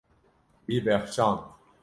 [0.67, 1.39] Wî bexşand.